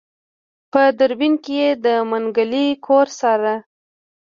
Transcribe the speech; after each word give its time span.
په 0.71 0.81
دوربين 0.97 1.33
کې 1.43 1.53
يې 1.61 1.69
د 1.83 1.87
منګلي 2.09 2.67
کور 2.85 3.07
څاره. 3.19 3.55